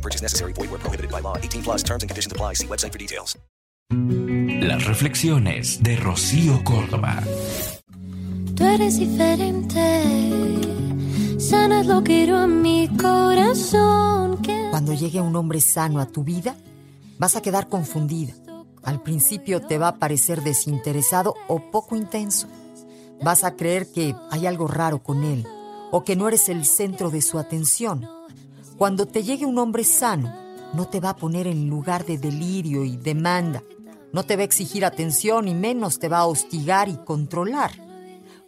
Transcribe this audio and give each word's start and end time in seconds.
No 0.00 0.02
purchase 0.02 0.22
necessary. 0.22 0.54
Void 0.54 0.70
where 0.70 0.80
prohibited 0.80 1.10
by 1.10 1.20
law. 1.20 1.36
18 1.36 1.62
plus 1.62 1.82
terms 1.82 2.02
and 2.02 2.08
conditions 2.08 2.32
apply. 2.32 2.54
See 2.54 2.66
website 2.66 2.92
for 2.92 2.98
details. 2.98 3.36
Las 4.62 4.86
reflexiones 4.86 5.82
de 5.82 5.96
Rocío 5.96 6.62
Córdoba. 6.64 7.22
Tú 8.54 8.64
eres 8.64 8.98
diferente. 8.98 10.04
Sanas 11.38 11.86
lo 11.86 12.02
que 12.02 12.24
quiero 12.24 12.44
en 12.44 12.62
mi 12.62 12.88
corazón. 12.96 14.40
Que 14.42 14.68
Cuando 14.70 14.94
llegue 14.94 15.20
un 15.20 15.36
hombre 15.36 15.60
sano 15.60 16.00
a 16.00 16.06
tu 16.06 16.24
vida, 16.24 16.56
vas 17.18 17.36
a 17.36 17.42
quedar 17.42 17.68
confundida. 17.68 18.32
Al 18.82 19.02
principio 19.02 19.60
te 19.60 19.76
va 19.76 19.88
a 19.88 19.98
parecer 19.98 20.42
desinteresado 20.42 21.34
o 21.48 21.70
poco 21.70 21.96
intenso. 21.96 22.48
Vas 23.22 23.44
a 23.44 23.56
creer 23.56 23.90
que 23.92 24.14
hay 24.30 24.46
algo 24.46 24.66
raro 24.66 25.02
con 25.02 25.24
él 25.24 25.46
o 25.90 26.04
que 26.04 26.16
no 26.16 26.28
eres 26.28 26.48
el 26.48 26.64
centro 26.64 27.10
de 27.10 27.20
su 27.20 27.38
atención. 27.38 28.08
Cuando 28.80 29.04
te 29.04 29.22
llegue 29.22 29.44
un 29.44 29.58
hombre 29.58 29.84
sano, 29.84 30.34
no 30.72 30.88
te 30.88 31.00
va 31.00 31.10
a 31.10 31.16
poner 31.16 31.46
en 31.46 31.68
lugar 31.68 32.06
de 32.06 32.16
delirio 32.16 32.82
y 32.82 32.96
demanda. 32.96 33.62
No 34.14 34.24
te 34.24 34.36
va 34.36 34.40
a 34.40 34.46
exigir 34.46 34.86
atención 34.86 35.48
y 35.48 35.54
menos 35.54 35.98
te 35.98 36.08
va 36.08 36.20
a 36.20 36.26
hostigar 36.26 36.88
y 36.88 36.96
controlar. 36.96 37.72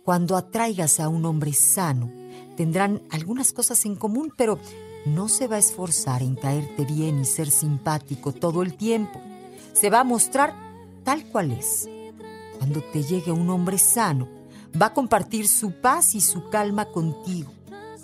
Cuando 0.03 0.39
atraigas 0.39 1.01
a 1.01 1.11
un 1.11 1.27
hombre 1.27 1.53
sano, 1.53 2.11
tendrán 2.57 3.03
algunas 3.11 3.53
cosas 3.53 3.85
en 3.85 3.95
común, 3.95 4.33
pero 4.35 4.59
no 5.05 5.29
se 5.29 5.49
va 5.49 5.57
a 5.57 5.59
esforzar 5.59 6.23
en 6.23 6.35
caerte 6.35 6.87
bien 6.87 7.21
y 7.21 7.27
ser 7.27 7.51
simpático 7.51 8.33
todo 8.33 8.63
el 8.63 8.75
tiempo. 8.75 9.21
Se 9.75 9.91
va 9.91 10.01
a 10.01 10.05
mostrar 10.05 10.55
tal 11.05 11.27
cual 11.27 11.51
es. 11.53 11.87
Cuando 12.57 12.81
te 12.81 13.03
llegue 13.03 13.33
un 13.33 13.51
hombre 13.51 13.77
sano, 13.77 14.29
va 14.81 14.87
a 14.87 14.95
compartir 14.95 15.47
su 15.47 15.73
paz 15.73 16.15
y 16.15 16.23
su 16.23 16.49
calma 16.49 16.87
contigo. 16.87 17.53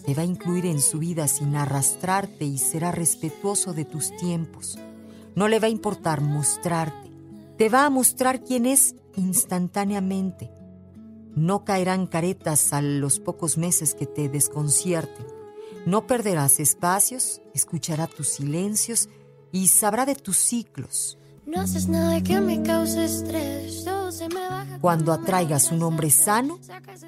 Te 0.08 0.14
va 0.14 0.22
a 0.22 0.24
incluir 0.24 0.64
en 0.64 0.80
su 0.80 1.00
vida 1.00 1.28
sin 1.28 1.54
arrastrarte 1.54 2.46
y 2.46 2.56
será 2.56 2.90
respetuoso 2.92 3.74
de 3.74 3.84
tus 3.84 4.16
tiempos. 4.16 4.78
No 5.34 5.48
le 5.48 5.58
va 5.58 5.66
a 5.66 5.70
importar 5.70 6.22
mostrarte. 6.22 7.10
Te 7.58 7.68
va 7.68 7.84
a 7.84 7.90
mostrar 7.90 8.42
quién 8.42 8.64
es 8.64 8.94
instantáneamente. 9.16 10.50
No 11.34 11.62
caerán 11.66 12.06
caretas 12.06 12.72
a 12.72 12.80
los 12.80 13.20
pocos 13.20 13.58
meses 13.58 13.94
que 13.94 14.06
te 14.06 14.30
desconcierten. 14.30 15.26
No 15.84 16.06
perderás 16.06 16.58
espacios, 16.58 17.42
escuchará 17.52 18.06
tus 18.06 18.28
silencios 18.28 19.10
y 19.52 19.68
sabrá 19.68 20.06
de 20.06 20.14
tus 20.14 20.38
ciclos. 20.38 21.18
no 21.44 21.60
haces 21.60 21.86
nada 21.86 22.22
que 22.22 22.40
me 22.40 22.62
cause 22.62 23.04
estrés. 23.04 23.84
Todo 23.84 24.10
se 24.10 24.26
me 24.30 24.40
baja. 24.40 24.78
Cuando 24.80 25.12
atraigas 25.12 25.70
un 25.70 25.82
hombre 25.82 26.08
sano, 26.08 26.58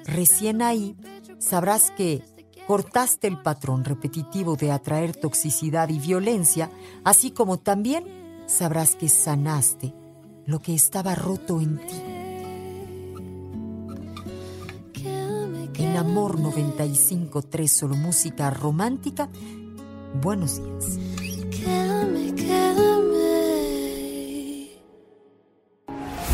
recién 0.05 0.61
ahí 0.61 0.95
sabrás 1.39 1.89
que 1.97 2.23
cortaste 2.71 3.27
el 3.27 3.37
patrón 3.37 3.83
repetitivo 3.83 4.55
de 4.55 4.71
atraer 4.71 5.13
toxicidad 5.13 5.89
y 5.89 5.99
violencia, 5.99 6.71
así 7.03 7.31
como 7.31 7.59
también 7.59 8.05
sabrás 8.45 8.95
que 8.95 9.09
sanaste 9.09 9.93
lo 10.45 10.59
que 10.59 10.73
estaba 10.73 11.13
roto 11.13 11.59
en 11.59 11.85
ti. 11.85 12.01
En 15.83 15.97
Amor 15.97 16.39
95.3 16.39 17.67
solo 17.67 17.97
música 17.97 18.49
romántica. 18.49 19.27
Buenos 20.21 20.61
días. 20.63 20.97